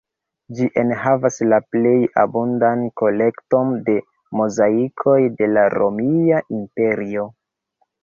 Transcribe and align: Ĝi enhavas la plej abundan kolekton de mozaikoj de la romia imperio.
Ĝi 0.59 0.69
enhavas 0.83 1.37
la 1.51 1.59
plej 1.75 1.91
abundan 2.23 2.83
kolekton 3.03 3.77
de 3.93 3.97
mozaikoj 4.43 5.21
de 5.39 5.55
la 5.57 5.71
romia 5.79 6.45
imperio. 6.61 7.33